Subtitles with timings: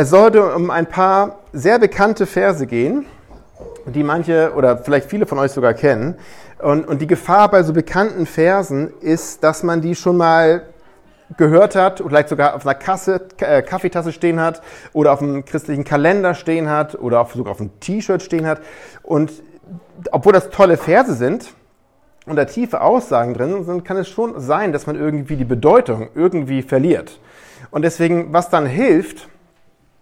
[0.00, 3.06] Es sollte um ein paar sehr bekannte Verse gehen,
[3.84, 6.14] die manche oder vielleicht viele von euch sogar kennen.
[6.60, 10.62] Und, und die Gefahr bei so bekannten Versen ist, dass man die schon mal
[11.36, 15.82] gehört hat vielleicht sogar auf einer Kasse, äh, Kaffeetasse stehen hat oder auf einem christlichen
[15.82, 18.60] Kalender stehen hat oder auf, sogar auf einem T-Shirt stehen hat.
[19.02, 19.32] Und
[20.12, 21.54] obwohl das tolle Verse sind
[22.24, 26.10] und da tiefe Aussagen drin sind, kann es schon sein, dass man irgendwie die Bedeutung
[26.14, 27.18] irgendwie verliert.
[27.72, 29.26] Und deswegen, was dann hilft,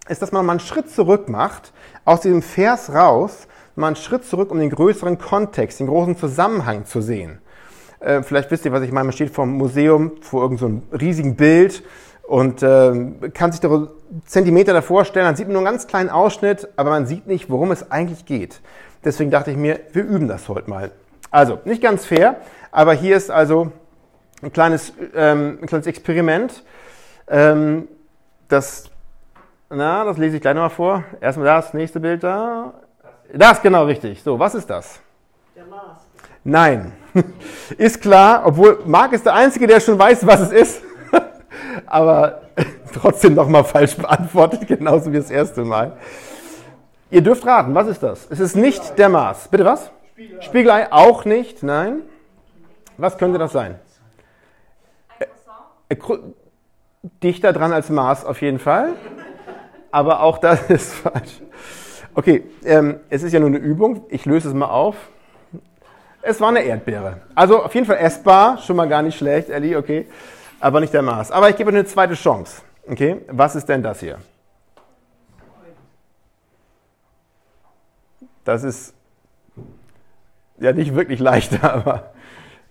[0.09, 1.72] ist, dass man mal einen Schritt zurück macht,
[2.04, 6.86] aus diesem Vers raus, mal einen Schritt zurück, um den größeren Kontext, den großen Zusammenhang
[6.86, 7.39] zu sehen.
[8.00, 9.04] Äh, vielleicht wisst ihr, was ich meine.
[9.04, 11.82] Man steht vor einem Museum, vor irgendeinem so riesigen Bild
[12.22, 13.89] und äh, kann sich da
[14.25, 15.26] Zentimeter davor stellen.
[15.26, 18.26] Dann sieht man nur einen ganz kleinen Ausschnitt, aber man sieht nicht, worum es eigentlich
[18.26, 18.61] geht.
[19.04, 20.90] Deswegen dachte ich mir, wir üben das heute mal.
[21.31, 23.73] Also, nicht ganz fair, aber hier ist also
[24.43, 26.64] ein kleines, ähm, ein kleines Experiment.
[27.29, 27.89] Ähm,
[28.48, 28.90] das,
[29.68, 31.04] na, das lese ich gleich nochmal vor.
[31.20, 32.75] Erstmal das nächste Bild da.
[33.33, 34.23] Das, genau richtig.
[34.23, 35.00] So, was ist das?
[35.56, 35.98] Der Mars.
[36.45, 36.92] Nein.
[37.78, 40.83] ist klar, obwohl Marc ist der Einzige, der schon weiß, was es ist.
[41.86, 42.42] Aber
[42.92, 45.97] trotzdem nochmal falsch beantwortet, genauso wie das erste Mal.
[47.11, 48.27] Ihr dürft raten, was ist das?
[48.30, 49.48] Es ist nicht der Mars.
[49.48, 49.91] Bitte was?
[50.12, 50.42] Spiegelei.
[50.42, 52.03] Spiegelei auch nicht, nein.
[52.97, 53.78] Was könnte das sein?
[55.89, 56.19] Äh, äh,
[57.23, 58.95] dichter dran als Mars auf jeden Fall.
[59.91, 61.41] Aber auch das ist falsch.
[62.15, 64.06] Okay, ähm, es ist ja nur eine Übung.
[64.09, 64.97] Ich löse es mal auf.
[66.23, 67.20] Es war eine Erdbeere.
[67.34, 70.07] Also auf jeden Fall essbar, schon mal gar nicht schlecht, Ellie, okay.
[70.59, 71.31] Aber nicht der Maß.
[71.31, 72.62] Aber ich gebe euch eine zweite Chance.
[72.89, 74.19] Okay, was ist denn das hier?
[78.45, 78.95] Das ist
[80.59, 82.14] ja nicht wirklich leichter, aber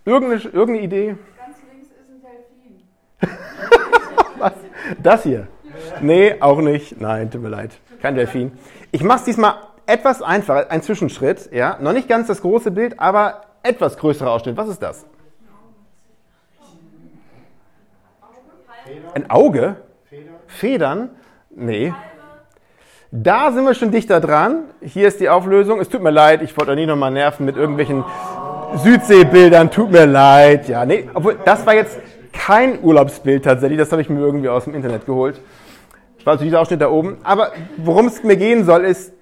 [0.06, 1.16] irgendeine, irgendeine Idee?
[1.38, 2.22] Ganz links ist ein
[3.22, 4.40] Delfin.
[4.40, 4.54] was?
[5.04, 5.48] Das hier?
[6.02, 7.00] Nee, auch nicht.
[7.00, 7.72] Nein, tut mir leid.
[8.02, 8.52] Kein Delfin.
[8.92, 11.78] Ich mache es diesmal etwas einfacher, ein Zwischenschritt, ja.
[11.80, 14.58] Noch nicht ganz das große Bild, aber etwas größerer Ausschnitt.
[14.58, 15.06] Was ist das?
[19.14, 19.78] Ein Auge?
[20.48, 21.10] Federn?
[21.50, 21.94] Nee.
[23.12, 24.66] Da sind wir schon dichter dran.
[24.82, 25.80] Hier ist die Auflösung.
[25.80, 28.04] Es tut mir leid, ich wollte euch nicht nochmal nerven mit irgendwelchen
[28.76, 29.72] Südseebildern.
[29.72, 30.68] Tut mir leid.
[30.68, 31.98] Ja, nee, obwohl, das war jetzt
[32.34, 33.80] kein Urlaubsbild tatsächlich.
[33.80, 35.40] Das habe ich mir irgendwie aus dem Internet geholt.
[36.26, 37.18] War also dieser Ausschnitt da oben.
[37.24, 39.14] Aber worum es mir gehen soll, ist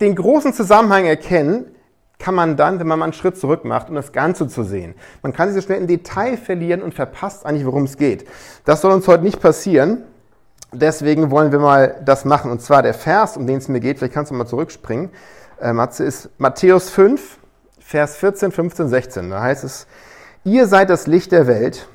[0.00, 1.74] den großen Zusammenhang erkennen,
[2.18, 4.94] kann man dann, wenn man mal einen Schritt zurück macht, um das Ganze zu sehen.
[5.22, 8.28] Man kann sich so schnell in Detail verlieren und verpasst eigentlich, worum es geht.
[8.66, 10.04] Das soll uns heute nicht passieren.
[10.72, 12.50] Deswegen wollen wir mal das machen.
[12.50, 15.10] Und zwar der Vers, um den es mir geht, vielleicht kannst du mal zurückspringen,
[15.60, 17.38] äh, Matze, ist Matthäus 5,
[17.80, 19.30] Vers 14, 15, 16.
[19.30, 19.86] Da heißt es,
[20.44, 21.88] ihr seid das Licht der Welt.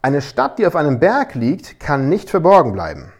[0.00, 3.12] Eine Stadt, die auf einem Berg liegt, kann nicht verborgen bleiben.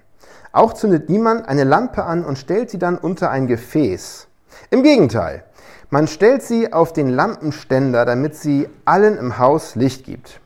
[0.55, 4.29] Auch zündet niemand eine Lampe an und stellt sie dann unter ein Gefäß.
[4.71, 5.43] Im Gegenteil,
[5.91, 10.39] man stellt sie auf den Lampenständer, damit sie allen im Haus Licht gibt.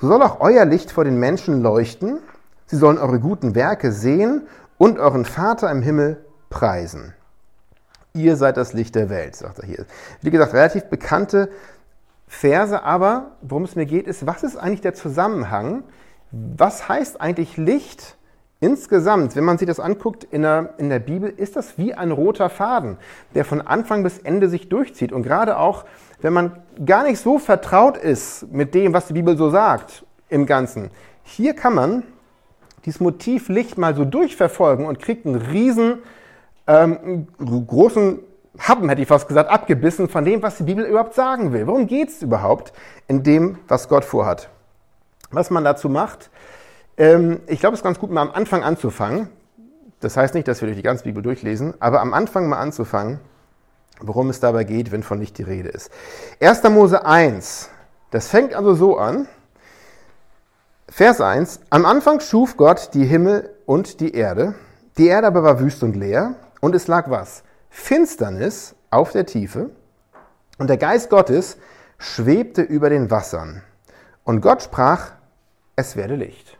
[0.00, 2.20] So soll auch euer Licht vor den Menschen leuchten.
[2.64, 4.46] Sie sollen eure guten Werke sehen
[4.78, 7.12] und euren Vater im Himmel preisen.
[8.14, 9.84] Ihr seid das Licht der Welt, sagt er hier.
[10.22, 11.50] Wie gesagt, relativ bekannte
[12.26, 15.84] Verse, aber worum es mir geht, ist, was ist eigentlich der Zusammenhang?
[16.30, 18.16] Was heißt eigentlich Licht?
[18.62, 22.12] Insgesamt, wenn man sich das anguckt in der, in der Bibel, ist das wie ein
[22.12, 22.96] roter Faden,
[23.34, 25.10] der von Anfang bis Ende sich durchzieht.
[25.10, 25.84] Und gerade auch,
[26.20, 30.46] wenn man gar nicht so vertraut ist mit dem, was die Bibel so sagt im
[30.46, 30.92] Ganzen,
[31.24, 32.04] hier kann man
[32.84, 35.98] dieses Motiv Licht mal so durchverfolgen und kriegt einen riesen,
[36.68, 37.26] ähm,
[37.66, 38.20] großen
[38.60, 41.66] Happen, hätte ich fast gesagt, abgebissen von dem, was die Bibel überhaupt sagen will.
[41.66, 42.72] Worum geht es überhaupt
[43.08, 44.50] in dem, was Gott vorhat?
[45.32, 46.30] Was man dazu macht,
[46.96, 49.28] ähm, ich glaube, es ist ganz gut, mal am Anfang anzufangen.
[50.00, 53.20] Das heißt nicht, dass wir durch die ganze Bibel durchlesen, aber am Anfang mal anzufangen,
[54.00, 55.90] worum es dabei geht, wenn von Licht die Rede ist.
[56.40, 56.64] 1.
[56.64, 57.70] Mose 1,
[58.10, 59.28] das fängt also so an.
[60.88, 64.54] Vers 1, am Anfang schuf Gott die Himmel und die Erde.
[64.98, 67.44] Die Erde aber war wüst und leer und es lag was?
[67.70, 69.70] Finsternis auf der Tiefe
[70.58, 71.56] und der Geist Gottes
[71.98, 73.62] schwebte über den Wassern.
[74.24, 75.12] Und Gott sprach,
[75.76, 76.58] es werde Licht.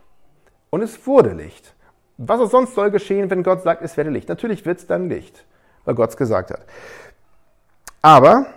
[0.73, 1.75] Und es wurde Licht.
[2.17, 4.27] Was auch sonst soll geschehen, wenn Gott sagt, es werde Licht?
[4.27, 5.45] Natürlich wird es dann Licht,
[5.85, 6.61] weil Gott es gesagt hat.
[8.01, 8.47] Aber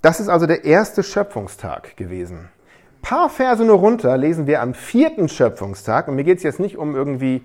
[0.00, 2.48] das ist also der erste Schöpfungstag gewesen.
[3.02, 6.78] Paar Verse nur runter lesen wir am vierten Schöpfungstag, und mir geht es jetzt nicht
[6.78, 7.44] um irgendwie,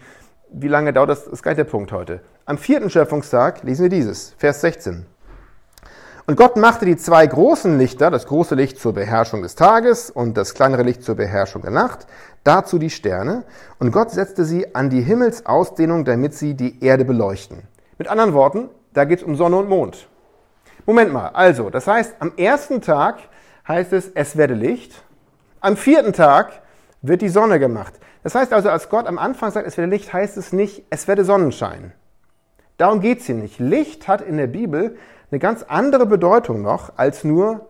[0.52, 2.22] wie lange dauert das, das ist gar nicht der Punkt heute.
[2.46, 5.08] Am vierten Schöpfungstag lesen wir dieses, Vers 16.
[6.30, 10.38] Und Gott machte die zwei großen Lichter, das große Licht zur Beherrschung des Tages und
[10.38, 12.06] das kleinere Licht zur Beherrschung der Nacht,
[12.44, 13.46] dazu die Sterne.
[13.80, 17.64] Und Gott setzte sie an die Himmelsausdehnung, damit sie die Erde beleuchten.
[17.98, 20.08] Mit anderen Worten, da geht es um Sonne und Mond.
[20.86, 23.22] Moment mal, also, das heißt, am ersten Tag
[23.68, 25.02] heißt es, es werde Licht.
[25.62, 26.62] Am vierten Tag
[27.02, 27.96] wird die Sonne gemacht.
[28.22, 31.08] Das heißt also, als Gott am Anfang sagt, es werde Licht, heißt es nicht, es
[31.08, 31.92] werde Sonnenschein.
[32.78, 33.60] Darum geht es hier nicht.
[33.60, 34.96] Licht hat in der Bibel
[35.32, 37.68] eine ganz andere Bedeutung noch als nur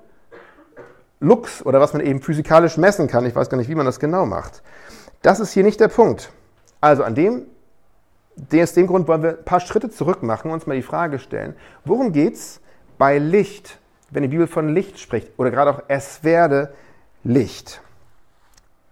[1.20, 3.26] Lux oder was man eben physikalisch messen kann.
[3.26, 4.62] Ich weiß gar nicht, wie man das genau macht.
[5.22, 6.32] Das ist hier nicht der Punkt.
[6.80, 7.46] Also an dem,
[8.54, 11.20] aus dem Grund wollen wir ein paar Schritte zurück machen und uns mal die Frage
[11.20, 12.62] stellen, worum geht es
[12.98, 13.80] bei Licht,
[14.12, 16.74] wenn die Bibel von Licht spricht oder gerade auch es werde
[17.24, 17.82] Licht.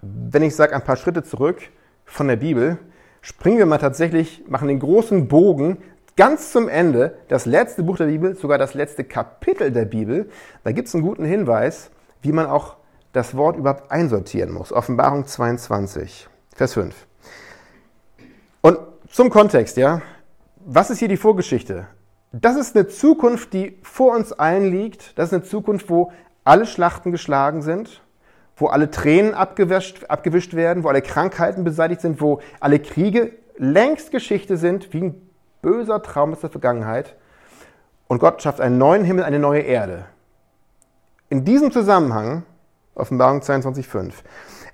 [0.01, 1.61] Wenn ich sage ein paar Schritte zurück
[2.05, 2.77] von der Bibel,
[3.21, 5.77] springen wir mal tatsächlich, machen den großen Bogen
[6.17, 10.29] ganz zum Ende, das letzte Buch der Bibel, sogar das letzte Kapitel der Bibel.
[10.65, 11.89] Da gibt es einen guten Hinweis,
[12.21, 12.75] wie man auch
[13.13, 14.73] das Wort überhaupt einsortieren muss.
[14.73, 17.07] Offenbarung 22, Vers 5.
[18.61, 18.79] Und
[19.09, 20.01] zum Kontext, ja.
[20.65, 21.87] Was ist hier die Vorgeschichte?
[22.33, 25.17] Das ist eine Zukunft, die vor uns allen liegt.
[25.17, 26.11] Das ist eine Zukunft, wo
[26.43, 28.01] alle Schlachten geschlagen sind,
[28.57, 34.11] wo alle Tränen abgewischt, abgewischt werden, wo alle Krankheiten beseitigt sind, wo alle Kriege längst
[34.11, 35.26] Geschichte sind, wie ein
[35.67, 37.15] böser Traum aus der Vergangenheit.
[38.07, 40.05] Und Gott schafft einen neuen Himmel, eine neue Erde.
[41.27, 42.43] In diesem Zusammenhang,
[42.95, 44.13] Offenbarung 22,5,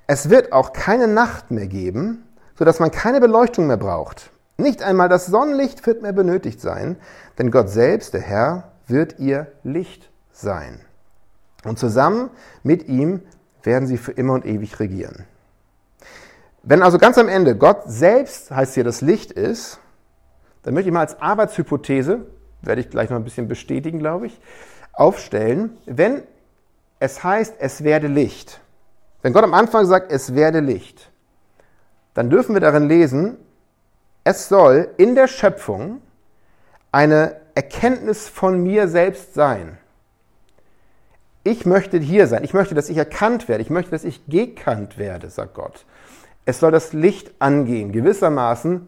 [0.06, 2.24] es wird auch keine Nacht mehr geben,
[2.60, 4.30] sodass man keine Beleuchtung mehr braucht.
[4.58, 6.98] Nicht einmal das Sonnenlicht wird mehr benötigt sein,
[7.40, 10.80] denn Gott selbst, der Herr, wird ihr Licht sein.
[11.66, 12.30] Und zusammen
[12.62, 13.22] mit ihm
[13.64, 15.26] werden sie für immer und ewig regieren.
[16.62, 19.80] Wenn also ganz am Ende Gott selbst, heißt hier, das Licht ist,
[20.64, 22.26] dann möchte ich mal als Arbeitshypothese,
[22.62, 24.40] werde ich gleich noch ein bisschen bestätigen, glaube ich,
[24.94, 26.24] aufstellen, wenn
[27.00, 28.62] es heißt, es werde Licht,
[29.22, 31.12] wenn Gott am Anfang sagt, es werde Licht,
[32.14, 33.38] dann dürfen wir darin lesen,
[34.24, 36.02] es soll in der Schöpfung
[36.92, 39.78] eine Erkenntnis von mir selbst sein.
[41.44, 42.44] Ich möchte hier sein.
[42.44, 43.62] Ich möchte, dass ich erkannt werde.
[43.62, 45.86] Ich möchte, dass ich gekannt werde, sagt Gott.
[46.46, 48.88] Es soll das Licht angehen, gewissermaßen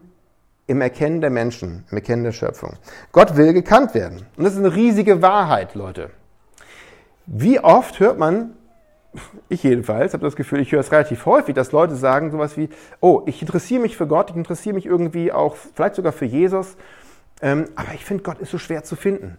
[0.66, 2.74] im Erkennen der Menschen, im Erkennen der Schöpfung.
[3.12, 4.26] Gott will gekannt werden.
[4.36, 6.10] Und das ist eine riesige Wahrheit, Leute.
[7.26, 8.54] Wie oft hört man,
[9.48, 12.68] ich jedenfalls habe das Gefühl, ich höre es relativ häufig, dass Leute sagen sowas wie,
[13.00, 16.76] oh, ich interessiere mich für Gott, ich interessiere mich irgendwie auch, vielleicht sogar für Jesus,
[17.42, 19.36] ähm, aber ich finde, Gott ist so schwer zu finden.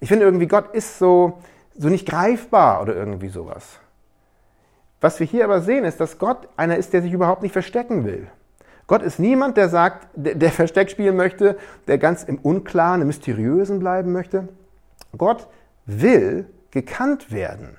[0.00, 1.38] Ich finde irgendwie, Gott ist so,
[1.76, 3.80] so nicht greifbar oder irgendwie sowas.
[5.00, 8.04] Was wir hier aber sehen, ist, dass Gott einer ist, der sich überhaupt nicht verstecken
[8.04, 8.28] will.
[8.88, 11.56] Gott ist niemand, der sagt, der, der Versteck spielen möchte,
[11.86, 14.48] der ganz im Unklaren, im Mysteriösen bleiben möchte.
[15.16, 15.46] Gott
[15.84, 17.76] will gekannt werden.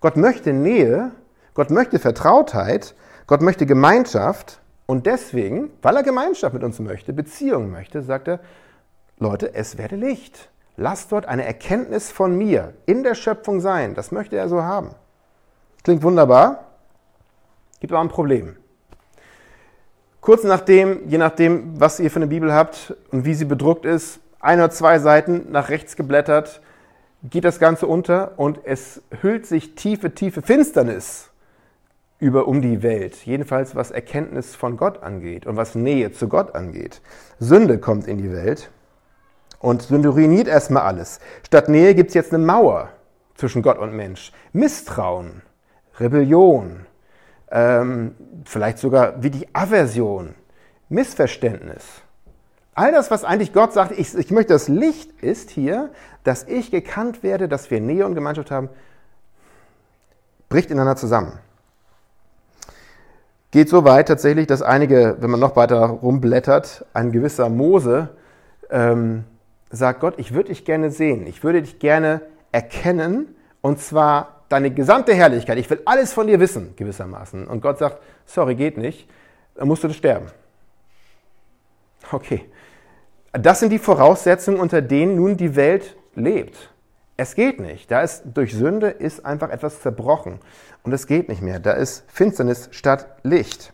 [0.00, 1.12] Gott möchte Nähe,
[1.54, 2.94] Gott möchte Vertrautheit,
[3.26, 8.40] Gott möchte Gemeinschaft und deswegen, weil er Gemeinschaft mit uns möchte, Beziehung möchte, sagt er,
[9.18, 10.50] Leute, es werde Licht.
[10.76, 13.94] Lasst dort eine Erkenntnis von mir in der Schöpfung sein.
[13.94, 14.90] Das möchte er so haben.
[15.84, 16.66] Klingt wunderbar,
[17.80, 18.56] gibt aber ein Problem.
[20.24, 24.20] Kurz nachdem, je nachdem, was ihr für eine Bibel habt und wie sie bedruckt ist,
[24.40, 26.62] ein oder zwei Seiten nach rechts geblättert,
[27.24, 31.28] geht das Ganze unter und es hüllt sich tiefe, tiefe Finsternis
[32.20, 33.16] über um die Welt.
[33.26, 37.02] Jedenfalls was Erkenntnis von Gott angeht und was Nähe zu Gott angeht.
[37.38, 38.70] Sünde kommt in die Welt
[39.58, 41.20] und Sünde ruiniert erstmal alles.
[41.46, 42.88] Statt Nähe gibt es jetzt eine Mauer
[43.34, 44.32] zwischen Gott und Mensch.
[44.54, 45.42] Misstrauen,
[46.00, 46.86] Rebellion,
[47.54, 50.34] ähm, vielleicht sogar wie die Aversion,
[50.88, 51.84] Missverständnis.
[52.74, 55.90] All das, was eigentlich Gott sagt, ich, ich möchte, das Licht ist hier,
[56.24, 58.68] dass ich gekannt werde, dass wir Nähe und Gemeinschaft haben,
[60.48, 61.38] bricht ineinander zusammen.
[63.52, 68.08] Geht so weit tatsächlich, dass einige, wenn man noch weiter rumblättert, ein gewisser Mose
[68.68, 69.22] ähm,
[69.70, 72.20] sagt Gott, ich würde dich gerne sehen, ich würde dich gerne
[72.50, 75.58] erkennen und zwar deine gesamte Herrlichkeit.
[75.58, 77.46] Ich will alles von dir wissen, gewissermaßen.
[77.46, 79.08] Und Gott sagt, sorry, geht nicht,
[79.54, 80.26] dann musst du sterben.
[82.10, 82.48] Okay.
[83.32, 86.70] Das sind die Voraussetzungen, unter denen nun die Welt lebt.
[87.16, 87.90] Es geht nicht.
[87.90, 90.38] Da ist durch Sünde ist einfach etwas zerbrochen
[90.84, 91.58] und es geht nicht mehr.
[91.58, 93.72] Da ist Finsternis statt Licht.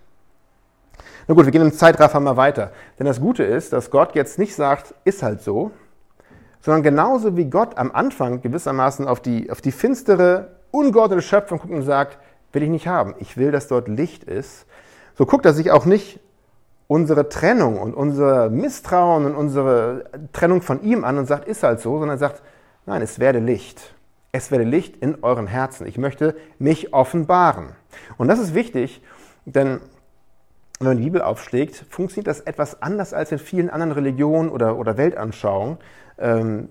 [1.29, 2.73] Na gut, wir gehen im Zeitraffer mal weiter.
[2.99, 5.73] Denn das Gute ist, dass Gott jetzt nicht sagt, ist halt so,
[6.63, 11.73] sondern genauso wie Gott am Anfang gewissermaßen auf die, auf die finstere, ungeordnete Schöpfung guckt
[11.73, 12.19] und sagt,
[12.53, 14.67] will ich nicht haben, ich will, dass dort Licht ist,
[15.17, 16.21] so guckt er sich auch nicht
[16.89, 21.81] unsere Trennung und unser Misstrauen und unsere Trennung von ihm an und sagt, ist halt
[21.81, 22.43] so, sondern sagt,
[22.87, 23.95] Nein, es werde Licht.
[24.33, 25.87] Es werde Licht in euren Herzen.
[25.87, 27.69] Ich möchte mich offenbaren.
[28.17, 29.03] Und das ist wichtig,
[29.45, 29.81] denn
[30.79, 34.77] wenn man die Bibel aufschlägt, funktioniert das etwas anders als in vielen anderen Religionen oder,
[34.77, 35.79] oder Weltanschauungen.
[36.19, 36.69] Ähm,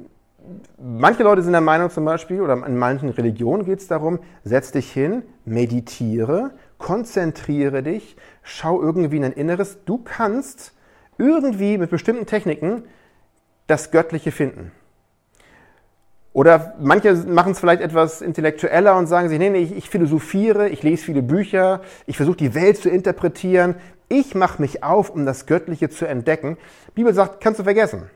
[0.81, 4.71] manche Leute sind der Meinung zum Beispiel, oder in manchen Religionen geht es darum, setz
[4.71, 9.79] dich hin, meditiere, konzentriere dich, schau irgendwie in dein Inneres.
[9.85, 10.73] Du kannst
[11.17, 12.83] irgendwie mit bestimmten Techniken
[13.67, 14.71] das Göttliche finden.
[16.31, 20.83] Oder manche machen es vielleicht etwas intellektueller und sagen sich, nee, nee, ich philosophiere, ich
[20.83, 23.75] lese viele Bücher, ich versuche die Welt zu interpretieren,
[24.09, 26.57] ich mache mich auf, um das Göttliche zu entdecken.
[26.89, 28.09] Die Bibel sagt, kannst du vergessen.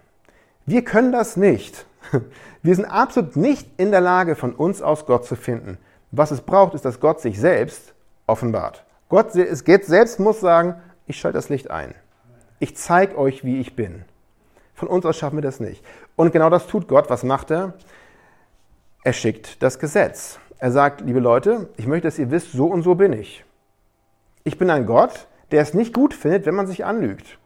[0.65, 1.85] Wir können das nicht.
[2.61, 5.77] Wir sind absolut nicht in der Lage, von uns aus Gott zu finden.
[6.11, 7.93] Was es braucht, ist, dass Gott sich selbst
[8.27, 8.85] offenbart.
[9.09, 11.93] Gott selbst muss sagen, ich schalte das Licht ein.
[12.59, 14.05] Ich zeige euch, wie ich bin.
[14.73, 15.83] Von uns aus schaffen wir das nicht.
[16.15, 17.09] Und genau das tut Gott.
[17.09, 17.73] Was macht er?
[19.03, 20.39] Er schickt das Gesetz.
[20.57, 23.43] Er sagt, liebe Leute, ich möchte, dass ihr wisst, so und so bin ich.
[24.43, 27.37] Ich bin ein Gott, der es nicht gut findet, wenn man sich anlügt.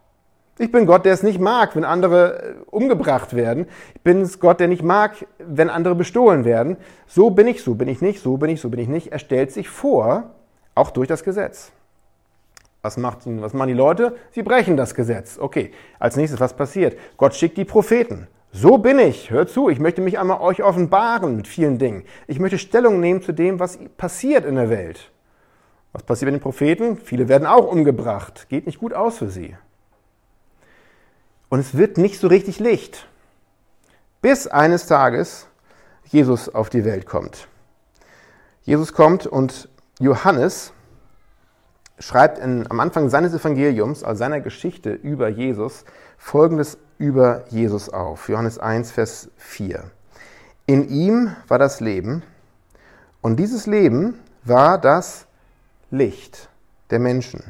[0.60, 3.68] Ich bin Gott, der es nicht mag, wenn andere äh, umgebracht werden.
[3.94, 6.78] Ich bin Gott, der nicht mag, wenn andere bestohlen werden.
[7.06, 9.12] So bin ich, so bin ich nicht, so bin ich, so bin ich nicht.
[9.12, 10.32] Er stellt sich vor,
[10.74, 11.72] auch durch das Gesetz.
[12.82, 14.16] Was, macht, was machen die Leute?
[14.32, 15.38] Sie brechen das Gesetz.
[15.40, 16.98] Okay, als nächstes, was passiert?
[17.18, 18.28] Gott schickt die Propheten.
[18.52, 19.30] So bin ich.
[19.30, 22.04] Hört zu, ich möchte mich einmal euch offenbaren mit vielen Dingen.
[22.26, 25.12] Ich möchte Stellung nehmen zu dem, was passiert in der Welt.
[25.92, 26.98] Was passiert mit den Propheten?
[26.98, 28.48] Viele werden auch umgebracht.
[28.50, 29.56] Geht nicht gut aus für sie.
[31.50, 33.08] Und es wird nicht so richtig Licht,
[34.22, 35.48] bis eines Tages
[36.06, 37.48] Jesus auf die Welt kommt.
[38.63, 40.74] Jesus kommt und Johannes
[42.00, 45.86] schreibt in, am Anfang seines Evangeliums, also seiner Geschichte über Jesus,
[46.18, 48.30] folgendes über Jesus auf.
[48.30, 49.84] Johannes 1, Vers 4.
[50.66, 52.24] In ihm war das Leben
[53.22, 55.25] und dieses Leben war das
[55.89, 56.50] Licht
[56.89, 57.44] der Menschen.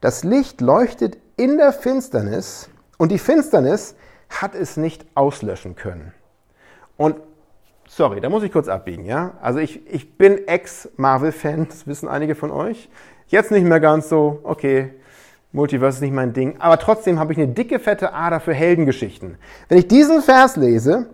[0.00, 3.96] Das Licht leuchtet in der Finsternis und die Finsternis
[4.28, 6.12] hat es nicht auslöschen können.
[6.96, 7.16] Und
[7.88, 9.32] sorry, da muss ich kurz abbiegen, ja?
[9.40, 12.88] Also ich, ich bin Ex-Marvel-Fan, das wissen einige von euch.
[13.26, 14.90] Jetzt nicht mehr ganz so, okay,
[15.52, 19.38] Multiverse ist nicht mein Ding, aber trotzdem habe ich eine dicke, fette Ader für Heldengeschichten.
[19.68, 21.10] Wenn ich diesen Vers lese,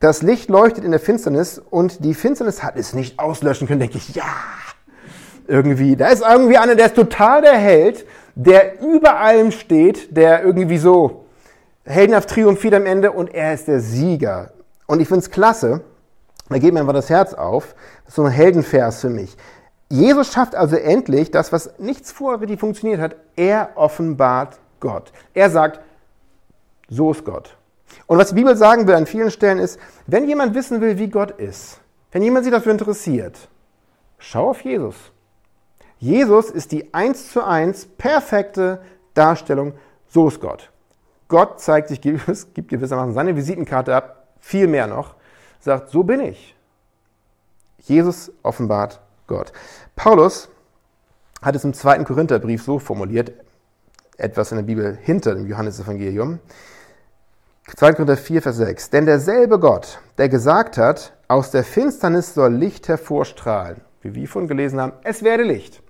[0.00, 3.98] das Licht leuchtet in der Finsternis und die Finsternis hat es nicht auslöschen können, denke
[3.98, 4.24] ich, ja,
[5.46, 10.42] irgendwie, da ist irgendwie einer, der ist total der Held, der über allem steht, der
[10.42, 11.23] irgendwie so
[11.84, 14.52] heldenhaft triumphiert am Ende und er ist der Sieger.
[14.86, 15.82] Und ich finde es klasse,
[16.48, 17.74] da geht mir einfach das Herz auf,
[18.06, 19.36] so ein Heldenvers für mich.
[19.88, 23.16] Jesus schafft also endlich das, was nichts vorher richtig funktioniert hat.
[23.36, 25.12] Er offenbart Gott.
[25.34, 25.80] Er sagt,
[26.88, 27.56] so ist Gott.
[28.06, 31.08] Und was die Bibel sagen will an vielen Stellen ist, wenn jemand wissen will, wie
[31.08, 31.80] Gott ist,
[32.12, 33.48] wenn jemand sich dafür interessiert,
[34.18, 34.96] schau auf Jesus.
[35.98, 38.80] Jesus ist die eins zu eins perfekte
[39.14, 39.74] Darstellung,
[40.08, 40.70] so ist Gott.
[41.28, 45.14] Gott zeigt sich, gibt gewissermaßen seine Visitenkarte ab, viel mehr noch,
[45.60, 46.54] sagt, so bin ich.
[47.78, 49.52] Jesus offenbart Gott.
[49.96, 50.48] Paulus
[51.42, 53.32] hat es im zweiten Korintherbrief so formuliert,
[54.16, 56.40] etwas in der Bibel hinter dem Johannesevangelium.
[57.76, 57.92] 2.
[57.92, 58.90] Korinther 4, Vers 6.
[58.90, 64.48] Denn derselbe Gott, der gesagt hat, aus der Finsternis soll Licht hervorstrahlen, wie wir vorhin
[64.48, 65.82] gelesen haben, es werde Licht.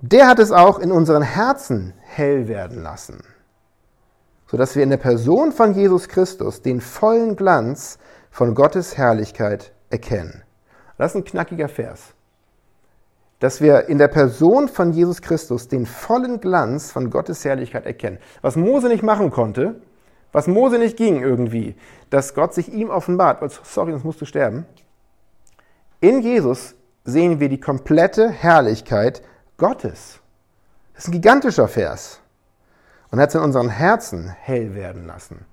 [0.00, 3.22] Der hat es auch in unseren Herzen hell werden lassen,
[4.50, 7.98] sodass wir in der Person von Jesus Christus den vollen Glanz
[8.30, 10.42] von Gottes Herrlichkeit erkennen.
[10.98, 12.14] Das ist ein knackiger Vers
[13.40, 18.18] dass wir in der Person von Jesus Christus den vollen Glanz von Gottes Herrlichkeit erkennen.
[18.42, 19.80] Was Mose nicht machen konnte,
[20.30, 21.74] was Mose nicht ging irgendwie,
[22.10, 24.66] dass Gott sich ihm offenbart, sorry, sonst musst du sterben.
[26.00, 29.22] In Jesus sehen wir die komplette Herrlichkeit
[29.56, 30.20] Gottes.
[30.94, 32.20] Das ist ein gigantischer Vers.
[33.10, 35.44] Und hat es in unseren Herzen hell werden lassen.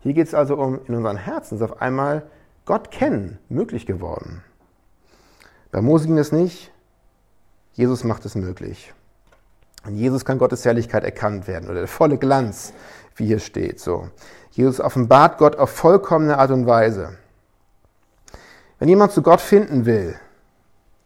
[0.00, 2.30] Hier geht es also um, in unseren Herzen ist auf einmal
[2.64, 4.42] Gott kennen möglich geworden.
[5.70, 6.72] Bei Mose ging es nicht,
[7.72, 8.92] Jesus macht es möglich.
[9.84, 12.72] Und Jesus kann Gottes Herrlichkeit erkannt werden oder der volle Glanz,
[13.14, 13.78] wie hier steht.
[13.78, 14.08] So.
[14.50, 17.16] Jesus offenbart Gott auf vollkommene Art und Weise.
[18.78, 20.16] Wenn jemand zu Gott finden will,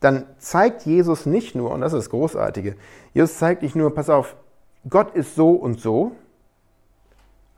[0.01, 2.77] dann zeigt Jesus nicht nur, und das ist das Großartige,
[3.13, 4.35] Jesus zeigt nicht nur, pass auf,
[4.89, 6.13] Gott ist so und so,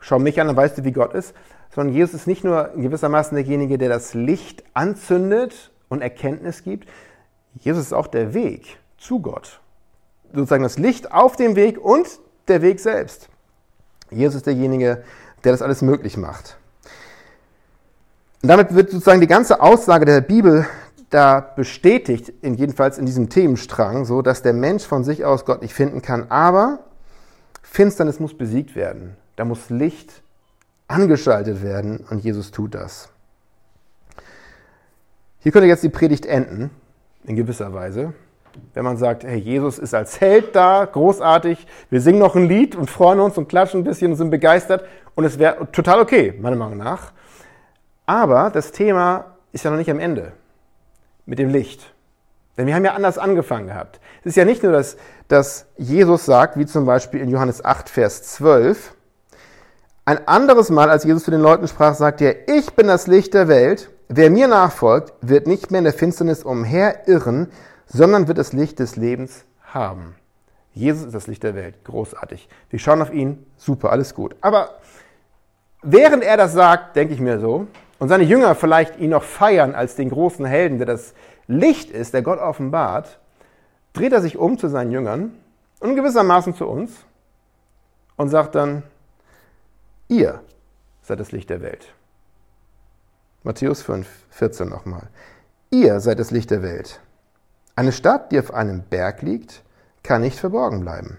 [0.00, 1.34] schau mich an, dann weißt du, wie Gott ist,
[1.74, 6.88] sondern Jesus ist nicht nur gewissermaßen derjenige, der das Licht anzündet und Erkenntnis gibt,
[7.60, 9.60] Jesus ist auch der Weg zu Gott.
[10.32, 12.06] Sozusagen das Licht auf dem Weg und
[12.48, 13.28] der Weg selbst.
[14.10, 15.04] Jesus ist derjenige,
[15.44, 16.56] der das alles möglich macht.
[18.42, 20.66] Und damit wird sozusagen die ganze Aussage der Bibel
[21.10, 25.74] da bestätigt, jedenfalls in diesem Themenstrang, so dass der Mensch von sich aus Gott nicht
[25.74, 26.80] finden kann, aber
[27.62, 29.16] Finsternis muss besiegt werden.
[29.36, 30.22] Da muss Licht
[30.88, 33.08] angeschaltet werden und Jesus tut das.
[35.38, 36.70] Hier könnte jetzt die Predigt enden,
[37.24, 38.14] in gewisser Weise,
[38.74, 42.76] wenn man sagt, hey, Jesus ist als Held da, großartig, wir singen noch ein Lied
[42.76, 46.34] und freuen uns und klatschen ein bisschen und sind begeistert und es wäre total okay,
[46.40, 47.12] meiner Meinung nach.
[48.06, 50.32] Aber das Thema ist ja noch nicht am Ende
[51.26, 51.91] mit dem Licht.
[52.56, 54.00] Denn wir haben ja anders angefangen gehabt.
[54.20, 54.96] Es ist ja nicht nur, dass,
[55.28, 58.94] dass Jesus sagt, wie zum Beispiel in Johannes 8, Vers 12,
[60.04, 63.34] ein anderes Mal, als Jesus zu den Leuten sprach, sagt er, ich bin das Licht
[63.34, 63.90] der Welt.
[64.08, 67.50] Wer mir nachfolgt, wird nicht mehr in der Finsternis umherirren,
[67.86, 70.16] sondern wird das Licht des Lebens haben.
[70.74, 71.84] Jesus ist das Licht der Welt.
[71.84, 72.48] Großartig.
[72.68, 73.46] Wir schauen auf ihn.
[73.56, 74.34] Super, alles gut.
[74.40, 74.80] Aber
[75.82, 77.66] während er das sagt, denke ich mir so,
[77.98, 81.14] und seine Jünger vielleicht ihn noch feiern als den großen Helden, der das
[81.46, 83.18] Licht ist, der Gott offenbart,
[83.92, 85.32] dreht er sich um zu seinen Jüngern
[85.80, 86.92] und gewissermaßen zu uns
[88.16, 88.82] und sagt dann,
[90.08, 90.40] ihr
[91.02, 91.94] seid das Licht der Welt.
[93.42, 95.08] Matthäus 5, 14 nochmal.
[95.70, 97.00] Ihr seid das Licht der Welt.
[97.74, 99.62] Eine Stadt, die auf einem Berg liegt,
[100.02, 101.18] kann nicht verborgen bleiben.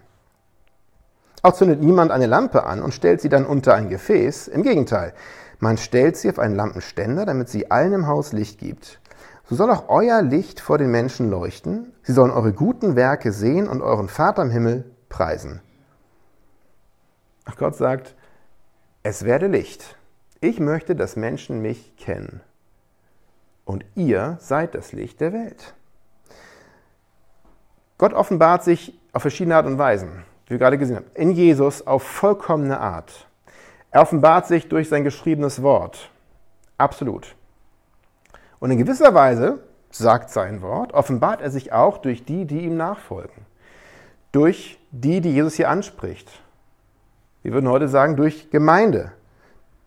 [1.42, 4.48] Auch zündet niemand eine Lampe an und stellt sie dann unter ein Gefäß.
[4.48, 5.14] Im Gegenteil,
[5.60, 9.00] man stellt sie auf einen Lampenständer, damit sie allen im Haus Licht gibt.
[9.46, 11.94] So soll auch euer Licht vor den Menschen leuchten.
[12.02, 15.62] Sie sollen eure guten Werke sehen und euren Vater im Himmel preisen.
[17.46, 18.16] Ach Gott sagt,
[19.04, 19.98] es werde Licht.
[20.40, 22.42] Ich möchte, dass Menschen mich kennen.
[23.66, 25.74] Und ihr seid das Licht der Welt.
[27.98, 31.12] Gott offenbart sich auf verschiedene Art und Weisen, wie wir gerade gesehen haben.
[31.16, 33.28] In Jesus auf vollkommene Art.
[33.92, 36.10] Er offenbart sich durch sein geschriebenes Wort.
[36.78, 37.36] Absolut.
[38.64, 39.60] Und in gewisser Weise,
[39.92, 43.46] sagt sein Wort, offenbart er sich auch durch die, die ihm nachfolgen.
[44.32, 46.30] Durch die, die Jesus hier anspricht.
[47.42, 49.12] Wir würden heute sagen, durch Gemeinde.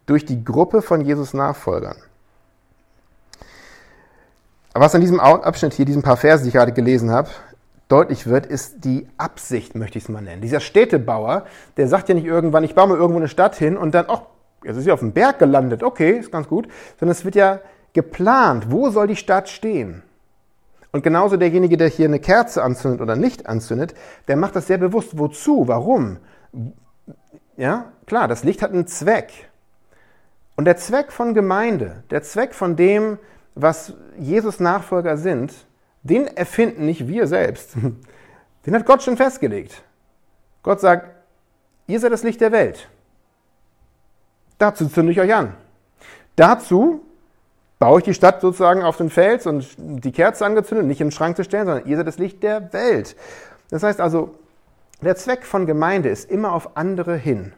[0.04, 1.97] Durch die Gruppe von Jesus Nachfolgern.
[4.74, 7.31] Aber was an diesem Abschnitt hier, diesen paar Verse, die ich gerade gelesen habe,
[7.88, 10.42] deutlich wird, ist die Absicht, möchte ich es mal nennen.
[10.42, 11.46] Dieser Städtebauer,
[11.79, 14.20] der sagt ja nicht irgendwann, ich baue mal irgendwo eine Stadt hin und dann, ach,
[14.64, 16.68] jetzt ist sie auf dem Berg gelandet, okay, ist ganz gut,
[17.01, 17.61] sondern es wird ja
[17.96, 20.02] geplant, wo soll die Stadt stehen.
[20.92, 23.94] Und genauso derjenige, der hier eine Kerze anzündet oder nicht anzündet,
[24.28, 25.18] der macht das sehr bewusst.
[25.18, 25.66] Wozu?
[25.66, 26.18] Warum?
[27.56, 29.32] Ja, klar, das Licht hat einen Zweck.
[30.56, 33.18] Und der Zweck von Gemeinde, der Zweck von dem,
[33.54, 35.54] was Jesus Nachfolger sind,
[36.02, 37.74] den erfinden nicht wir selbst.
[38.66, 39.85] Den hat Gott schon festgelegt.
[40.64, 41.09] Gott sagt,
[41.87, 42.88] ihr seid das Licht der Welt.
[44.59, 45.54] Dazu zünde ich euch an.
[46.35, 47.06] Dazu
[47.79, 51.12] baue ich die Stadt sozusagen auf den Fels und die Kerze angezündet, nicht in den
[51.12, 53.17] Schrank zu stellen, sondern ihr seid das Licht der Welt.
[53.71, 54.35] Das heißt also,
[55.03, 57.53] der Zweck von Gemeinde ist immer auf andere hin.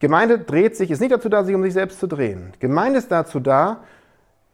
[0.00, 2.52] Gemeinde dreht sich, ist nicht dazu da, sich um sich selbst zu drehen.
[2.60, 3.80] Gemeinde ist dazu da,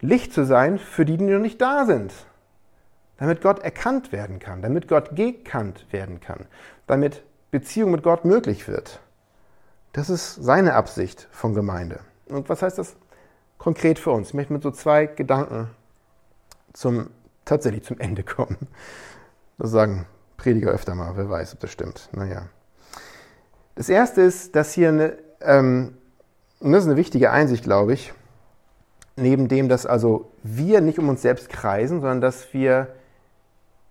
[0.00, 2.12] Licht zu sein für die, die noch nicht da sind.
[3.18, 6.46] Damit Gott erkannt werden kann, damit Gott gekannt werden kann,
[6.88, 9.00] damit Beziehung mit Gott möglich wird.
[9.92, 12.00] Das ist seine Absicht von Gemeinde.
[12.28, 12.96] Und was heißt das
[13.62, 14.28] konkret für uns?
[14.28, 15.70] Ich möchte mit so zwei Gedanken
[16.72, 17.10] zum,
[17.44, 18.56] tatsächlich zum Ende kommen.
[19.56, 22.08] Das sagen Prediger öfter mal, wer weiß, ob das stimmt.
[22.10, 22.48] Naja.
[23.76, 25.96] Das erste ist, dass hier eine, ähm,
[26.58, 28.12] das ist eine wichtige Einsicht, glaube ich,
[29.14, 32.88] neben dem, dass also wir nicht um uns selbst kreisen, sondern dass wir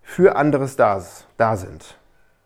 [0.02, 1.02] für anderes da,
[1.38, 1.96] da sind.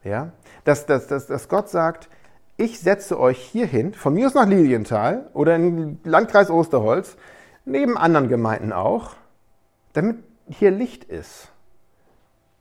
[0.04, 0.30] Ja?
[0.64, 2.08] Dass, dass, dass, dass Gott sagt,
[2.56, 7.16] ich setze euch hierhin, von mir aus nach Lilienthal oder in Landkreis Osterholz,
[7.64, 9.14] neben anderen Gemeinden auch,
[9.92, 11.50] damit hier Licht ist.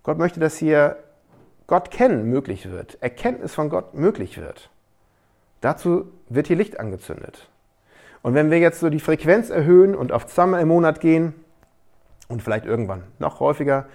[0.04, 0.98] Gott möchte, dass hier
[1.68, 4.70] Gott kennen möglich wird, Erkenntnis von Gott möglich wird.
[5.62, 7.50] Dazu wird hier Licht angezündet.
[8.22, 11.34] Und wenn wir jetzt so die Frequenz erhöhen und auf zweimal im Monat gehen
[12.28, 13.86] und vielleicht irgendwann noch häufiger,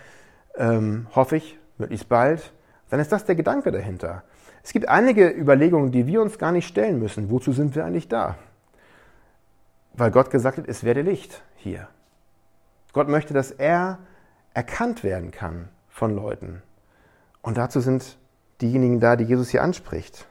[0.56, 2.52] ähm, hoffe ich, möglichst bald,
[2.90, 4.22] dann ist das der Gedanke dahinter.
[4.62, 7.30] Es gibt einige Überlegungen, die wir uns gar nicht stellen müssen.
[7.30, 8.36] Wozu sind wir eigentlich da?
[9.94, 11.88] Weil Gott gesagt hat, es werde Licht hier.
[12.92, 13.98] Gott möchte, dass er
[14.52, 16.62] erkannt werden kann von Leuten.
[17.40, 18.18] Und dazu sind
[18.60, 20.26] diejenigen da, die Jesus hier anspricht.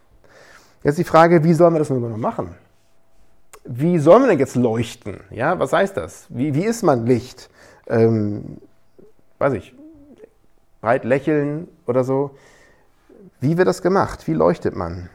[0.84, 2.56] Jetzt die Frage, wie sollen wir das nun noch machen?
[3.72, 5.20] wie soll man denn jetzt leuchten?
[5.30, 6.26] Ja, was heißt das?
[6.30, 7.50] Wie, wie ist man Licht?
[7.88, 8.58] Ähm,
[9.38, 9.76] weiß ich,
[10.82, 12.32] breit lächeln oder so.
[13.40, 14.28] Wie wird das gemacht?
[14.28, 15.10] Wie leuchtet man?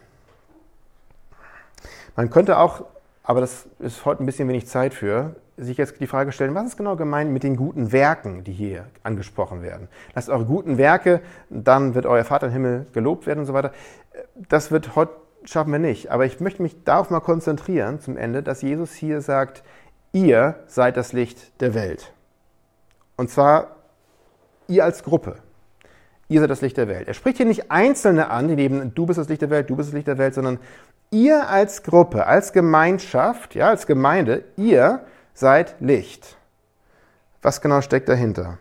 [2.16, 2.84] Man könnte auch
[3.24, 6.66] aber das ist heute ein bisschen wenig Zeit für, sich jetzt die Frage stellen, was
[6.66, 9.88] ist genau gemeint mit den guten Werken, die hier angesprochen werden?
[10.14, 13.72] Lasst eure guten Werke, dann wird euer Vater im Himmel gelobt werden und so weiter.
[14.48, 15.12] Das wird heute
[15.46, 16.10] schaffen wir nicht.
[16.10, 19.62] Aber ich möchte mich darauf mal konzentrieren zum Ende, dass Jesus hier sagt,
[20.12, 22.12] ihr seid das Licht der Welt.
[23.16, 23.76] Und zwar
[24.68, 25.36] ihr als Gruppe.
[26.28, 27.06] Ihr seid das Licht der Welt.
[27.08, 29.76] Er spricht hier nicht Einzelne an, die neben du bist das Licht der Welt, du
[29.76, 30.58] bist das Licht der Welt, sondern
[31.10, 35.00] ihr als Gruppe, als Gemeinschaft, ja, als Gemeinde, ihr
[35.34, 36.36] seid Licht.
[37.42, 38.58] Was genau steckt dahinter?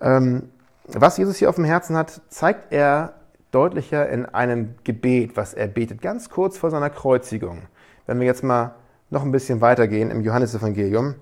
[0.00, 0.50] Ähm,
[0.86, 3.14] was Jesus hier auf dem Herzen hat, zeigt er
[3.50, 7.62] deutlicher in einem Gebet, was er betet, ganz kurz vor seiner Kreuzigung.
[8.06, 8.74] Wenn wir jetzt mal
[9.10, 11.14] noch ein bisschen weitergehen im Johannesevangelium,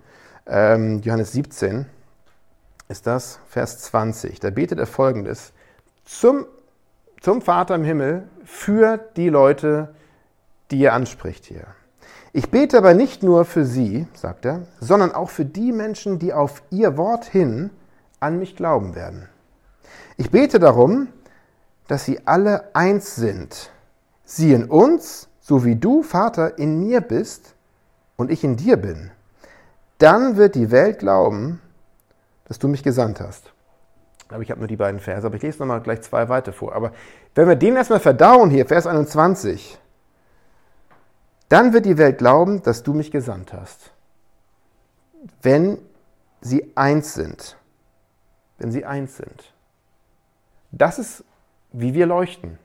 [0.46, 1.86] ähm, Johannes 17
[2.92, 4.38] ist das, Vers 20.
[4.38, 5.52] Da betet er folgendes:
[6.04, 6.46] zum,
[7.20, 9.94] zum Vater im Himmel für die Leute,
[10.70, 11.66] die er anspricht hier.
[12.32, 16.32] Ich bete aber nicht nur für sie, sagt er, sondern auch für die Menschen, die
[16.32, 17.70] auf ihr Wort hin
[18.20, 19.28] an mich glauben werden.
[20.16, 21.08] Ich bete darum,
[21.88, 23.70] dass sie alle eins sind.
[24.24, 27.54] Sie in uns, so wie du, Vater, in mir bist
[28.16, 29.10] und ich in dir bin.
[29.98, 31.60] Dann wird die Welt glauben,
[32.52, 33.50] dass du mich gesandt hast.
[34.28, 36.74] Aber ich habe nur die beiden Verse, aber ich lese nochmal gleich zwei weiter vor.
[36.74, 36.92] Aber
[37.34, 39.78] wenn wir den erstmal verdauen hier, Vers 21,
[41.48, 43.92] dann wird die Welt glauben, dass du mich gesandt hast.
[45.40, 45.78] Wenn
[46.42, 47.56] sie eins sind.
[48.58, 49.54] Wenn sie eins sind.
[50.72, 51.24] Das ist
[51.72, 52.58] wie wir leuchten.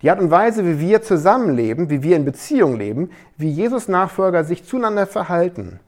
[0.00, 4.44] Die Art und Weise, wie wir zusammenleben, wie wir in Beziehung leben, wie Jesus Nachfolger
[4.44, 5.78] sich zueinander verhalten,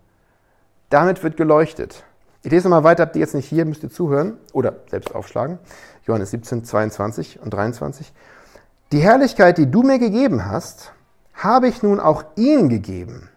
[0.90, 2.04] damit wird geleuchtet.
[2.46, 5.58] Ich lese mal weiter, habt ihr jetzt nicht hier, müsst ihr zuhören oder selbst aufschlagen.
[6.06, 8.12] Johannes 17, 22 und 23.
[8.92, 10.92] Die Herrlichkeit, die du mir gegeben hast,
[11.34, 13.30] habe ich nun auch ihnen gegeben.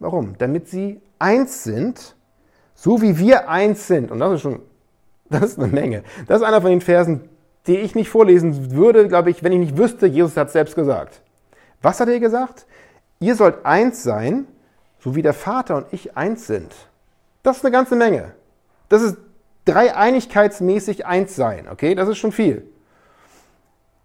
[0.00, 0.36] Warum?
[0.38, 2.16] Damit sie eins sind,
[2.74, 4.10] so wie wir eins sind.
[4.10, 4.58] Und das ist schon,
[5.30, 6.02] das ist eine Menge.
[6.26, 7.28] Das ist einer von den Versen,
[7.68, 10.74] die ich nicht vorlesen würde, glaube ich, wenn ich nicht wüsste, Jesus hat es selbst
[10.74, 11.22] gesagt.
[11.80, 12.66] Was hat er gesagt?
[13.20, 14.48] Ihr sollt eins sein,
[14.98, 16.74] so wie der Vater und ich eins sind.
[17.46, 18.32] Das ist eine ganze Menge.
[18.88, 19.18] Das ist
[19.66, 21.94] dreieinigkeitsmäßig eins sein, okay?
[21.94, 22.66] Das ist schon viel.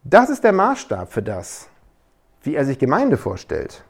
[0.03, 1.67] Das ist der Maßstab für das,
[2.43, 3.83] wie er sich Gemeinde vorstellt.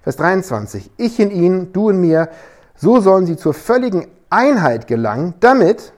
[0.00, 0.90] Vers 23.
[0.96, 2.30] Ich in ihnen, du in mir,
[2.74, 5.92] so sollen sie zur völligen Einheit gelangen, damit,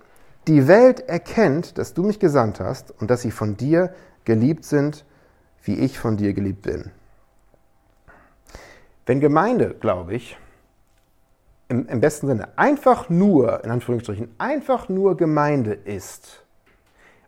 [0.49, 5.05] die Welt erkennt, dass du mich gesandt hast und dass sie von dir geliebt sind,
[5.63, 6.91] wie ich von dir geliebt bin.
[9.07, 10.37] Wenn Gemeinde, glaube ich,
[11.69, 16.45] im, im besten Sinne einfach nur, in Anführungsstrichen, einfach nur Gemeinde ist,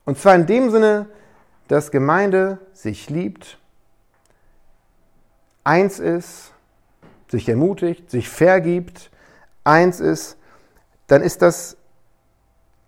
[0.04, 1.06] und zwar in dem Sinne,
[1.68, 3.58] dass Gemeinde sich liebt,
[5.64, 6.54] eins ist,
[7.28, 9.10] sich ermutigt, sich vergibt,
[9.64, 10.38] eins ist,
[11.08, 11.76] dann ist das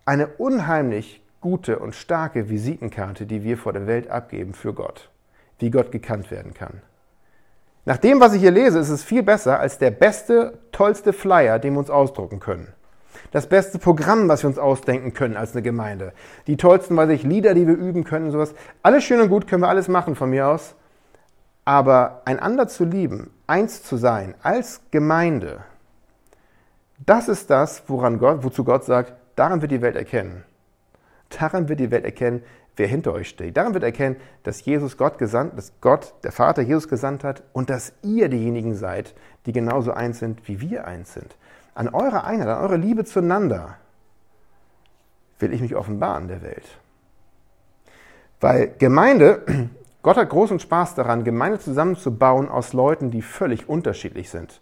[0.06, 5.10] eine unheimlich gute und starke Visitenkarte, die wir vor der Welt abgeben für Gott,
[5.58, 6.80] wie Gott gekannt werden kann.
[7.84, 11.58] Nach dem, was ich hier lese, ist es viel besser als der beste, tollste Flyer,
[11.58, 12.68] den wir uns ausdrucken können.
[13.32, 16.12] Das beste Programm, was wir uns ausdenken können als eine Gemeinde.
[16.46, 18.54] Die tollsten, weiß ich, Lieder, die wir üben können, sowas.
[18.82, 20.74] Alles schön und gut, können wir alles machen von mir aus.
[21.64, 25.60] Aber einander zu lieben, eins zu sein als Gemeinde,
[27.06, 30.44] das ist das, woran Gott, wozu Gott sagt, Daran wird die Welt erkennen.
[31.30, 32.42] Daran wird die Welt erkennen,
[32.76, 33.56] wer hinter euch steht.
[33.56, 37.70] Daran wird erkennen, dass Jesus Gott gesandt, dass Gott, der Vater, Jesus gesandt hat und
[37.70, 39.14] dass ihr diejenigen seid,
[39.46, 41.36] die genauso eins sind, wie wir eins sind.
[41.74, 43.76] An eurer Einheit, an eurer Liebe zueinander
[45.38, 46.78] will ich mich offenbaren der Welt.
[48.40, 49.42] Weil Gemeinde,
[50.02, 54.60] Gott hat großen Spaß daran, Gemeinde zusammenzubauen aus Leuten, die völlig unterschiedlich sind.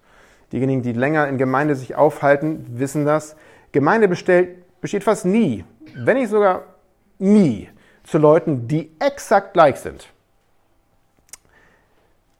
[0.52, 3.36] Diejenigen, die länger in Gemeinde sich aufhalten, wissen das.
[3.72, 6.62] Gemeinde bestellt, besteht fast nie, wenn nicht sogar
[7.18, 7.68] nie,
[8.08, 10.08] zu Leuten, die exakt gleich sind.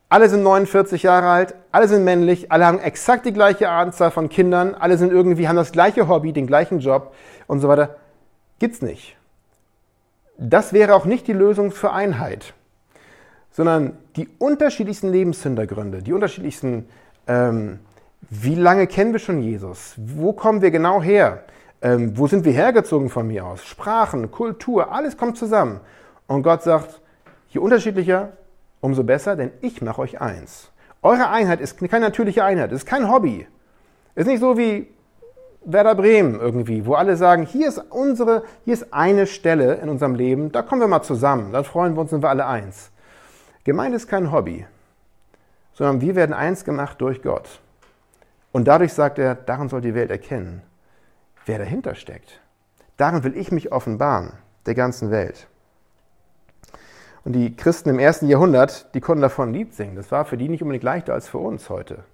[0.08, 4.30] Alle sind 49 Jahre alt, alle sind männlich, alle haben exakt die gleiche Anzahl von
[4.30, 7.14] Kindern, alle sind irgendwie, haben das gleiche Hobby, den gleichen Job
[7.46, 7.96] und so weiter.
[8.58, 9.16] Gibt's nicht.
[10.38, 12.54] Das wäre auch nicht die Lösung für Einheit,
[13.50, 16.88] sondern die unterschiedlichsten Lebenshintergründe, die unterschiedlichsten,
[17.26, 17.80] ähm,
[18.30, 19.94] wie lange kennen wir schon Jesus?
[19.98, 21.44] Wo kommen wir genau her?
[21.80, 23.64] Ähm, wo sind wir hergezogen von mir aus?
[23.64, 25.80] Sprachen, Kultur, alles kommt zusammen.
[26.26, 27.00] Und Gott sagt,
[27.48, 28.32] je unterschiedlicher,
[28.80, 30.70] umso besser, denn ich mache euch eins.
[31.02, 33.46] Eure Einheit ist keine natürliche Einheit, ist kein Hobby.
[34.14, 34.88] Ist nicht so wie
[35.64, 40.14] Werder Bremen irgendwie, wo alle sagen, hier ist unsere, hier ist eine Stelle in unserem
[40.14, 42.90] Leben, da kommen wir mal zusammen, dann freuen wir uns, sind wir alle eins.
[43.64, 44.66] Gemeinde ist kein Hobby,
[45.74, 47.60] sondern wir werden eins gemacht durch Gott.
[48.50, 50.62] Und dadurch sagt er, darin soll die Welt erkennen,
[51.48, 52.40] wer dahinter steckt.
[52.96, 54.32] Darin will ich mich offenbaren,
[54.66, 55.48] der ganzen Welt.
[57.24, 59.96] Und die Christen im ersten Jahrhundert, die konnten davon ein Lied singen.
[59.96, 62.04] Das war für die nicht unbedingt leichter als für uns heute.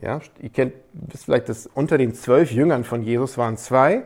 [0.00, 4.02] Ja, ihr kennt, wisst vielleicht, dass unter den zwölf Jüngern von Jesus waren zwei,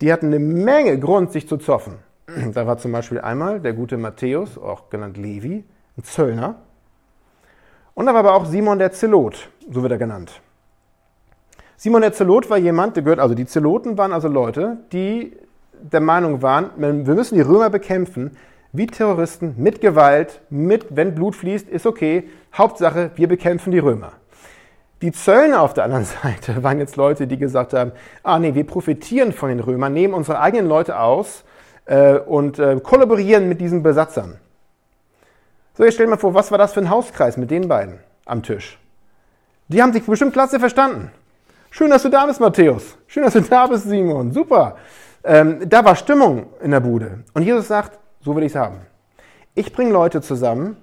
[0.00, 1.98] die hatten eine Menge Grund, sich zu zoffen.
[2.52, 5.64] Da war zum Beispiel einmal der gute Matthäus, auch genannt Levi,
[5.96, 6.56] ein Zöllner.
[7.94, 10.40] Und da war aber auch Simon der Zelot, so wird er genannt.
[11.76, 15.36] Simon der Zelot war jemand, der gehört, also die Zeloten waren also Leute, die
[15.80, 18.36] der Meinung waren, wir müssen die Römer bekämpfen,
[18.72, 22.24] wie Terroristen, mit Gewalt, mit, wenn Blut fließt, ist okay.
[22.54, 24.12] Hauptsache, wir bekämpfen die Römer.
[25.02, 28.66] Die Zöllner auf der anderen Seite waren jetzt Leute, die gesagt haben, ah nee, wir
[28.66, 31.44] profitieren von den Römern, nehmen unsere eigenen Leute aus
[31.84, 34.38] äh, und äh, kollaborieren mit diesen Besatzern.
[35.74, 37.98] So, jetzt stell dir mal vor, was war das für ein Hauskreis mit den beiden
[38.24, 38.78] am Tisch?
[39.68, 41.10] Die haben sich bestimmt klasse verstanden.
[41.76, 42.96] Schön, dass du da bist, Matthäus.
[43.06, 44.32] Schön, dass du da bist, Simon.
[44.32, 44.76] Super.
[45.22, 47.22] Ähm, da war Stimmung in der Bude.
[47.34, 48.78] Und Jesus sagt, so will ich es haben.
[49.54, 50.78] Ich bringe Leute zusammen,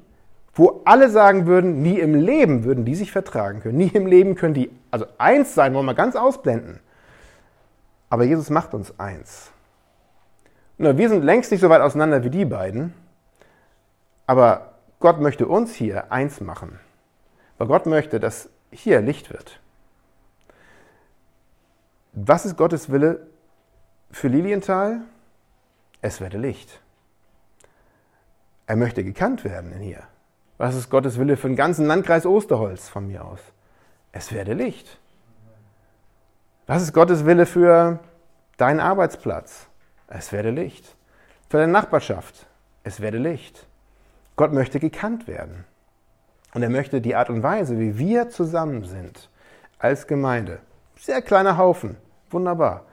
[0.53, 3.79] wo alle sagen würden, nie im Leben würden die sich vertragen können.
[3.79, 6.79] Nie im Leben können die, also eins sein, wollen wir ganz ausblenden.
[8.11, 9.49] Aber Jesus macht uns eins.
[10.77, 12.93] Und wir sind längst nicht so weit auseinander wie die beiden,
[14.27, 16.79] aber Gott möchte uns hier eins machen.
[17.57, 19.59] Weil Gott möchte, dass hier Licht wird.
[22.13, 23.25] Was ist Gottes Wille
[24.11, 25.01] für Lilienthal?
[26.01, 26.79] Es werde Licht.
[28.67, 30.03] Er möchte gekannt werden in hier.
[30.59, 33.39] Was ist Gottes Wille für den ganzen Landkreis Osterholz von mir aus?
[34.11, 34.99] Es werde Licht.
[36.67, 37.99] Was ist Gottes Wille für
[38.57, 39.67] deinen Arbeitsplatz?
[40.07, 40.95] Es werde Licht.
[41.49, 42.45] Für deine Nachbarschaft?
[42.83, 43.67] Es werde Licht.
[44.35, 45.65] Gott möchte gekannt werden.
[46.53, 49.29] Und er möchte die Art und Weise, wie wir zusammen sind,
[49.79, 50.59] als Gemeinde,
[51.03, 51.97] sehr kleiner Haufen,
[52.29, 52.85] wunderbar.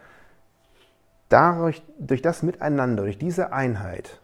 [1.28, 4.20] Dadurch, durch das Miteinander, durch diese Einheit,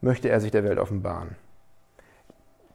[0.00, 1.36] möchte er sich der Welt offenbaren.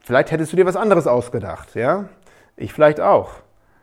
[0.00, 2.08] Vielleicht hättest du dir was anderes ausgedacht, ja?
[2.56, 3.32] Ich vielleicht auch.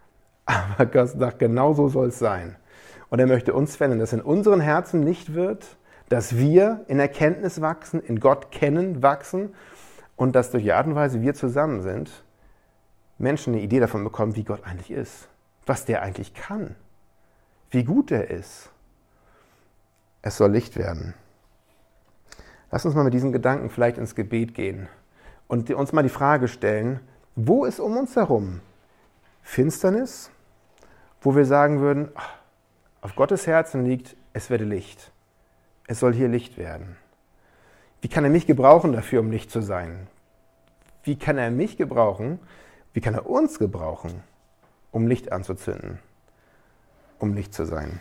[0.46, 2.56] Aber Gott sagt, genau so soll es sein.
[3.10, 5.78] Und er möchte uns verändern, dass in unseren Herzen nicht wird,
[6.10, 9.54] dass wir in Erkenntnis wachsen, in Gott kennen, wachsen
[10.16, 12.24] und dass durch die Art und Weise, wie wir zusammen sind,
[13.20, 15.30] Menschen eine Idee davon bekommen, wie Gott eigentlich ist,
[15.70, 16.76] was der eigentlich kann,
[17.70, 18.72] wie gut er ist.
[20.22, 21.14] Es soll Licht werden.
[22.72, 24.90] Lass uns mal mit diesen Gedanken vielleicht ins Gebet gehen
[25.48, 27.00] und uns mal die Frage stellen,
[27.36, 28.62] wo ist um uns herum
[29.44, 30.32] Finsternis,
[31.22, 32.10] wo wir sagen würden,
[33.02, 35.12] auf Gottes Herzen liegt, es werde Licht.
[35.88, 36.98] Es soll hier Licht werden.
[38.02, 40.08] Wie kann er mich gebrauchen dafür, um Licht zu sein?
[41.04, 42.40] Wie kann er mich gebrauchen?
[42.94, 44.24] Wie kann er uns gebrauchen,
[44.92, 46.00] um Licht anzuzünden,
[47.20, 48.00] um Licht zu sein?